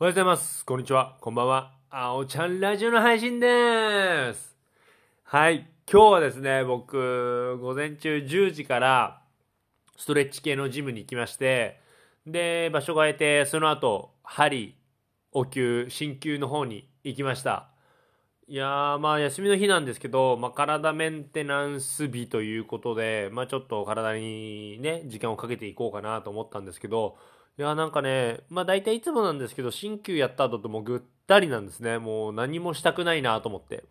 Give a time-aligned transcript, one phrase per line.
[0.00, 0.64] おはようございます。
[0.64, 1.16] こんにちは。
[1.20, 1.72] こんばんは。
[1.90, 4.54] あおちゃんラジオの配信でーす。
[5.24, 5.66] はい。
[5.92, 9.22] 今日はですね、僕、午前中10時から
[9.96, 11.80] ストレッチ系のジムに行きまして、
[12.24, 14.76] で、場所変えて、その後、針、
[15.32, 17.66] お灸、鍼灸の方に行きました。
[18.50, 27.18] いや、まあ、休みの日なんですけど、まあ、体メンテナンス日ということで、まあ、ちょっと体にね、時間をかけていこうかなと思ったんですけど、
[27.58, 31.98] いやーなんかね、まあ大体いつもなんですけど、鍼灸やった後ともうぐったりなんですね。
[31.98, 33.84] もう何もしたくないなと思って。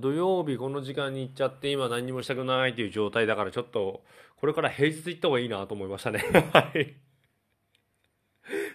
[0.00, 4.02] 土曜日この時間に行っちゃって、今何もしたくないという状態だから、ちょっと、
[4.36, 6.18] これから平日行った方がいいなと思いましたね。
[6.52, 6.94] はい。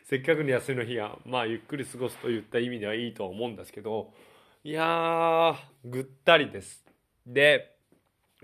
[0.06, 4.14] せっかくの休みの日が、まあゆっくり過ごすといった意味ではいいとは思うんですけど、
[4.62, 5.56] いやー、
[5.86, 6.84] ぐったりです。
[7.26, 7.78] で、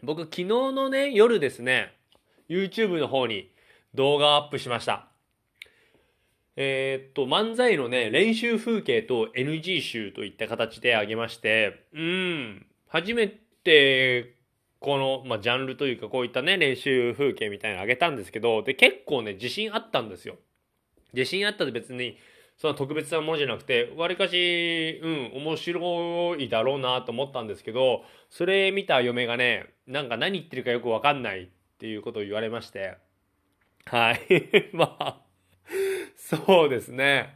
[0.02, 1.94] 僕昨日のね、夜ですね、
[2.48, 3.52] YouTube の方に
[3.94, 5.10] 動画をアップしました。
[6.56, 14.36] えーっと、漫才のね、練習風景と NG 集といった形であげまして、うん、初めて、
[14.80, 20.38] この、まあ、ジャンルというか、こういったね、練習風景みたいなのあげたんですけど、で、結構ね、自信あったんですよ。
[21.12, 22.18] 自信あったって別に、
[22.58, 31.48] そんな特別なものじゃなくて、わりかし、うん、面白いだろうなと思ったんですけど、それ見た嫁がね、なんか何言ってるかよくわかんないっ
[31.80, 32.98] ていうことを言われまして、
[33.86, 34.20] はい。
[34.74, 35.22] まあ、
[36.16, 37.36] そうですね。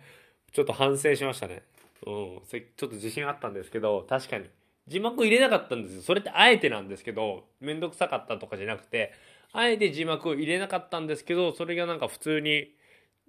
[0.52, 1.64] ちょっと反省しましたね。
[2.06, 2.42] うん。
[2.47, 4.45] ちょっと自信あったんですけど、確かに。
[4.88, 6.02] 字幕入れなかったんですよ。
[6.02, 9.14] それってあえてなんですけど、めんどくさかったとかじゃなくて、
[9.52, 12.73] あえて字幕を入れなかったんですけど、それがなんか普通に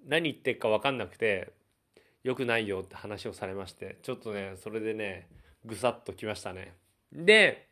[0.07, 1.53] 何言ってるか分かんなくて、
[2.23, 5.29] 良くないよって話をされまして、ちょっとね、それでね、
[5.65, 6.75] ぐさっときましたね。
[7.13, 7.69] で、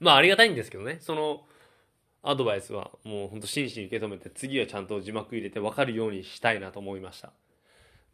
[0.00, 1.44] まあありがたいんですけどね、その、
[2.26, 7.32] アドバイスはもうほんと真摯に受け止めて次はちゃんと字幕入れて分かるようにしたいなと思いました。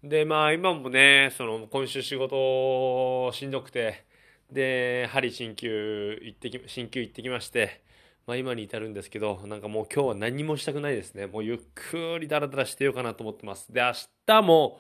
[0.05, 4.05] でまあ今もねその今週仕事しんどくて
[4.51, 7.81] で針鍼灸行ってき鍼灸行ってきまして
[8.27, 11.27] まあ今に至るんですけどなんかもう今日は何もしたくないですね。
[11.27, 13.73] もうゆっくりダラダラしてようかなと思ってます。
[13.73, 13.93] で明
[14.27, 14.79] 日も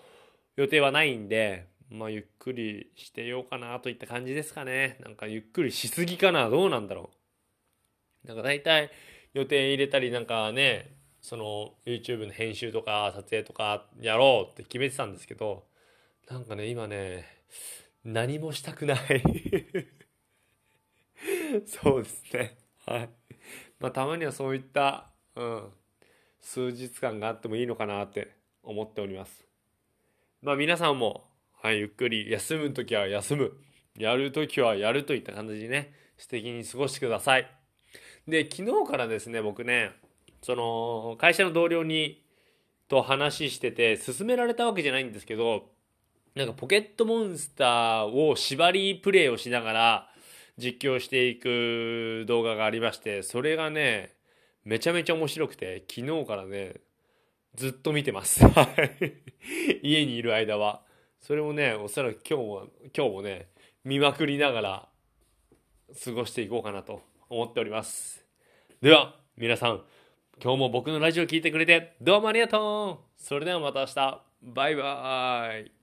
[0.57, 4.99] 予定はないんでまあゆっくりしてようかなといった感じですかね。
[5.05, 7.11] なんかゆっくりしすぎかなどうなんだろ
[8.25, 8.29] う。
[8.29, 8.91] なんか大体
[9.35, 15.65] 予定入れたりなんかねその YouTube の編集とか撮影とかやろうって決めてたんですけど
[16.31, 17.27] なんかね今ね
[18.05, 18.99] 何もしたくない。
[21.67, 22.57] そうですね。
[22.87, 23.11] はい。
[23.79, 25.73] まあたまにはそういった、うん、
[26.41, 29.47] 数日間があってもいいのかなって思っております。
[30.42, 31.25] まあ皆さんも、
[31.62, 33.53] はい、ゆっくり休む時は休む。
[33.97, 35.94] やる時はやるといった感じでね。
[36.19, 37.47] 素敵に過ごしてください。
[38.26, 39.91] で昨日からですね僕ね
[40.42, 42.22] その会社の同僚に
[42.88, 45.70] と話してて勧められたわけじゃないんですけど
[46.34, 50.09] なんかポケットモンスターを縛りプレイをしながら
[50.59, 54.14] 実況していく動画がありましてそれがね
[54.64, 56.74] めちゃめちゃ面白くて昨日からね
[57.55, 58.45] ずっと見てます
[59.83, 60.83] 家にいる間は
[61.21, 63.49] それもねおそらく今日も今日もね
[63.85, 64.89] 見まくりながら
[66.05, 68.25] 過ごしていこうかなと思っております。
[68.81, 69.83] では、皆さん、
[70.43, 74.23] 今日も僕のラジオ聴いてくれてどうもありがとうそれではまた明日。
[74.43, 75.81] バイバーイ。